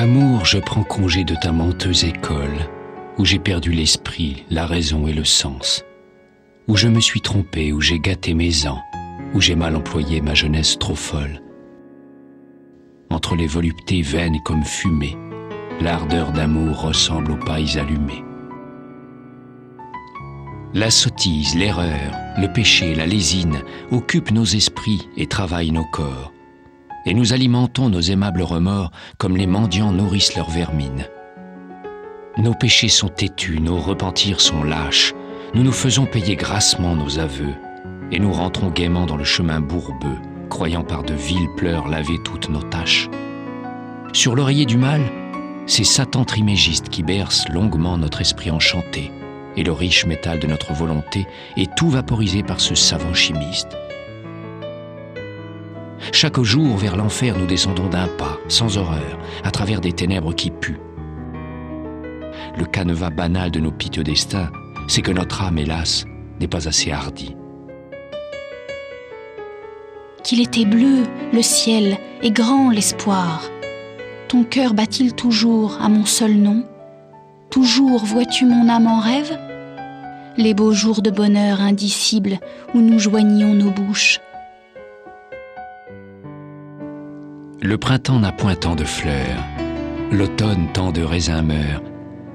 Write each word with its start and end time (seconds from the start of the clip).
Amour, 0.00 0.44
je 0.44 0.58
prends 0.58 0.84
congé 0.84 1.24
de 1.24 1.34
ta 1.34 1.50
menteuse 1.50 2.04
école, 2.04 2.68
où 3.18 3.24
j'ai 3.24 3.40
perdu 3.40 3.72
l'esprit, 3.72 4.44
la 4.48 4.64
raison 4.64 5.08
et 5.08 5.12
le 5.12 5.24
sens, 5.24 5.84
où 6.68 6.76
je 6.76 6.86
me 6.86 7.00
suis 7.00 7.20
trompé, 7.20 7.72
où 7.72 7.80
j'ai 7.80 7.98
gâté 7.98 8.32
mes 8.32 8.68
ans, 8.68 8.80
où 9.34 9.40
j'ai 9.40 9.56
mal 9.56 9.74
employé 9.74 10.20
ma 10.20 10.34
jeunesse 10.34 10.78
trop 10.78 10.94
folle. 10.94 11.42
Entre 13.10 13.34
les 13.34 13.48
voluptés 13.48 14.02
vaines 14.02 14.38
comme 14.44 14.62
fumée, 14.62 15.16
l'ardeur 15.80 16.30
d'amour 16.30 16.80
ressemble 16.80 17.32
aux 17.32 17.44
pailles 17.44 17.76
allumées. 17.76 18.22
La 20.74 20.92
sottise, 20.92 21.56
l'erreur, 21.56 22.14
le 22.38 22.46
péché, 22.52 22.94
la 22.94 23.06
lésine 23.06 23.64
occupent 23.90 24.30
nos 24.30 24.44
esprits 24.44 25.08
et 25.16 25.26
travaillent 25.26 25.72
nos 25.72 25.86
corps. 25.86 26.32
Et 27.08 27.14
nous 27.14 27.32
alimentons 27.32 27.88
nos 27.88 28.02
aimables 28.02 28.42
remords 28.42 28.92
comme 29.16 29.34
les 29.38 29.46
mendiants 29.46 29.92
nourrissent 29.92 30.36
leur 30.36 30.50
vermine. 30.50 31.06
Nos 32.36 32.52
péchés 32.52 32.90
sont 32.90 33.08
têtus, 33.08 33.60
nos 33.60 33.78
repentirs 33.78 34.42
sont 34.42 34.62
lâches. 34.62 35.14
Nous 35.54 35.62
nous 35.62 35.72
faisons 35.72 36.04
payer 36.04 36.36
grassement 36.36 36.94
nos 36.94 37.18
aveux 37.18 37.54
et 38.12 38.18
nous 38.18 38.30
rentrons 38.30 38.68
gaiement 38.68 39.06
dans 39.06 39.16
le 39.16 39.24
chemin 39.24 39.58
bourbeux, 39.58 40.18
croyant 40.50 40.84
par 40.84 41.02
de 41.02 41.14
vils 41.14 41.48
pleurs 41.56 41.88
laver 41.88 42.18
toutes 42.26 42.50
nos 42.50 42.62
tâches. 42.62 43.08
Sur 44.12 44.36
l'oreiller 44.36 44.66
du 44.66 44.76
mal, 44.76 45.00
c'est 45.66 45.84
Satan 45.84 46.26
trimégiste 46.26 46.90
qui 46.90 47.02
berce 47.02 47.48
longuement 47.48 47.96
notre 47.96 48.20
esprit 48.20 48.50
enchanté, 48.50 49.12
et 49.56 49.64
le 49.64 49.72
riche 49.72 50.04
métal 50.04 50.40
de 50.40 50.46
notre 50.46 50.74
volonté 50.74 51.26
est 51.56 51.74
tout 51.74 51.88
vaporisé 51.88 52.42
par 52.42 52.60
ce 52.60 52.74
savant 52.74 53.14
chimiste. 53.14 53.78
Chaque 56.12 56.40
jour 56.40 56.76
vers 56.76 56.96
l'enfer 56.96 57.36
nous 57.38 57.46
descendons 57.46 57.88
d'un 57.88 58.08
pas, 58.08 58.38
sans 58.48 58.78
horreur, 58.78 59.18
à 59.44 59.50
travers 59.50 59.80
des 59.80 59.92
ténèbres 59.92 60.34
qui 60.34 60.50
puent. 60.50 60.80
Le 62.56 62.64
canevas 62.64 63.10
banal 63.10 63.50
de 63.50 63.60
nos 63.60 63.72
piteux 63.72 64.04
destins, 64.04 64.50
c'est 64.88 65.02
que 65.02 65.12
notre 65.12 65.42
âme, 65.42 65.58
hélas, 65.58 66.04
n'est 66.40 66.48
pas 66.48 66.66
assez 66.68 66.90
hardie. 66.90 67.36
Qu'il 70.24 70.40
était 70.40 70.64
bleu 70.64 71.04
le 71.32 71.42
ciel 71.42 71.98
et 72.22 72.30
grand 72.30 72.70
l'espoir 72.70 73.42
ton 74.28 74.44
cœur 74.44 74.74
bat-il 74.74 75.14
toujours 75.14 75.78
à 75.80 75.88
mon 75.88 76.04
seul 76.04 76.34
nom? 76.34 76.62
Toujours 77.48 78.04
vois-tu 78.04 78.44
mon 78.44 78.68
âme 78.68 78.86
en 78.86 79.00
rêve? 79.00 79.38
Les 80.36 80.52
beaux 80.52 80.72
jours 80.72 81.00
de 81.00 81.10
bonheur 81.10 81.62
indicible 81.62 82.38
où 82.74 82.80
nous 82.80 82.98
joignions 82.98 83.54
nos 83.54 83.70
bouches. 83.70 84.20
Le 87.60 87.76
printemps 87.76 88.20
n'a 88.20 88.32
point 88.32 88.54
tant 88.54 88.74
de 88.74 88.84
fleurs, 88.84 89.44
l'automne 90.12 90.68
tant 90.72 90.92
de 90.92 91.02
raisins 91.02 91.42
meurt, 91.42 91.82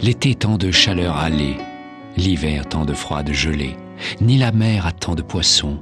l'été 0.00 0.34
tant 0.34 0.58
de 0.58 0.70
chaleur 0.70 1.16
allée, 1.16 1.56
l'hiver 2.16 2.68
tant 2.68 2.84
de 2.84 2.94
froide 2.94 3.32
gelée, 3.32 3.76
ni 4.20 4.38
la 4.38 4.52
mer 4.52 4.86
a 4.86 4.92
tant 4.92 5.14
de 5.14 5.22
poissons, 5.22 5.78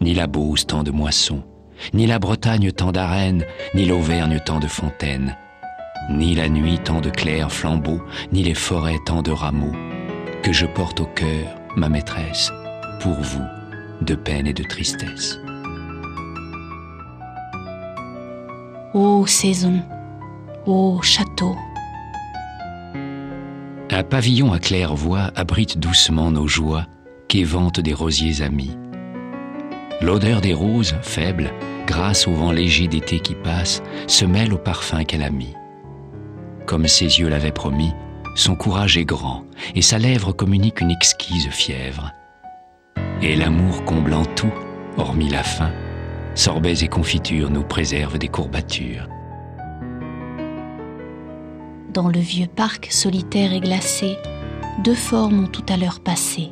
ni 0.00 0.14
la 0.14 0.26
Beauce 0.26 0.66
tant 0.66 0.82
de 0.82 0.90
moissons, 0.90 1.42
ni 1.92 2.06
la 2.06 2.18
Bretagne 2.18 2.72
tant 2.72 2.92
d'arènes, 2.92 3.44
ni 3.74 3.84
l'Auvergne 3.84 4.40
tant 4.44 4.58
de 4.58 4.66
fontaines 4.66 5.36
ni 6.10 6.34
la 6.34 6.48
nuit 6.48 6.78
tant 6.78 7.00
de 7.00 7.10
clairs 7.10 7.52
flambeaux, 7.52 8.00
ni 8.32 8.42
les 8.42 8.54
forêts 8.54 8.98
tant 9.04 9.22
de 9.22 9.30
rameaux, 9.30 9.74
que 10.42 10.52
je 10.52 10.66
porte 10.66 11.00
au 11.00 11.06
cœur, 11.06 11.60
ma 11.76 11.88
maîtresse, 11.88 12.50
pour 13.00 13.14
vous, 13.14 13.44
de 14.00 14.14
peine 14.14 14.46
et 14.46 14.54
de 14.54 14.62
tristesse. 14.62 15.38
Ô 18.94 19.26
saison, 19.26 19.82
ô 20.66 21.00
château. 21.02 21.56
Un 23.90 24.02
pavillon 24.02 24.52
à 24.52 24.58
claire-voix 24.58 25.30
abrite 25.34 25.78
doucement 25.78 26.30
nos 26.30 26.46
joies 26.46 26.86
qu'éventent 27.28 27.80
des 27.80 27.94
rosiers 27.94 28.42
amis. 28.42 28.76
L'odeur 30.00 30.40
des 30.40 30.54
roses, 30.54 30.94
faible, 31.02 31.50
grâce 31.86 32.28
au 32.28 32.32
vent 32.32 32.52
léger 32.52 32.86
d'été 32.86 33.20
qui 33.20 33.34
passe, 33.34 33.82
se 34.06 34.24
mêle 34.24 34.52
au 34.52 34.58
parfum 34.58 35.04
qu'elle 35.04 35.22
a 35.22 35.30
mis 35.30 35.54
comme 36.68 36.86
ses 36.86 37.18
yeux 37.18 37.30
l'avaient 37.30 37.50
promis, 37.50 37.94
son 38.34 38.54
courage 38.54 38.98
est 38.98 39.06
grand 39.06 39.44
et 39.74 39.80
sa 39.80 39.96
lèvre 39.96 40.32
communique 40.32 40.82
une 40.82 40.90
exquise 40.90 41.48
fièvre. 41.48 42.12
Et 43.22 43.34
l'amour 43.34 43.86
comblant 43.86 44.26
tout, 44.36 44.52
hormis 44.98 45.30
la 45.30 45.42
faim, 45.42 45.72
sorbets 46.38 46.84
et 46.84 46.88
confitures 46.88 47.50
nous 47.50 47.64
préservent 47.64 48.18
des 48.18 48.28
courbatures. 48.28 49.08
Dans 51.92 52.08
le 52.08 52.20
vieux 52.20 52.46
parc 52.46 52.88
solitaire 52.92 53.52
et 53.52 53.60
glacé, 53.60 54.16
deux 54.84 54.94
formes 54.94 55.44
ont 55.44 55.48
tout 55.48 55.64
à 55.68 55.76
l'heure 55.76 56.00
passé. 56.00 56.50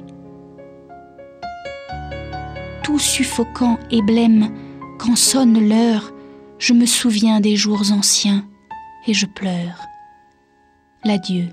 Tout 2.82 2.98
suffocant 2.98 3.78
et 3.90 4.02
blême, 4.02 4.50
quand 4.98 5.16
sonne 5.16 5.68
l'heure, 5.68 6.12
je 6.58 6.72
me 6.72 6.86
souviens 6.86 7.40
des 7.40 7.54
jours 7.54 7.92
anciens 7.92 8.44
et 9.06 9.14
je 9.14 9.26
pleure 9.26 9.86
l'adieu. 11.04 11.48